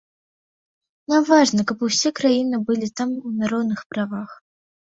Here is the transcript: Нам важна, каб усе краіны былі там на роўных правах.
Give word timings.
Нам 1.11 1.27
важна, 1.31 1.61
каб 1.71 1.85
усе 1.87 2.09
краіны 2.21 2.61
былі 2.71 2.87
там 3.03 3.09
на 3.43 3.55
роўных 3.55 3.79
правах. 3.93 4.31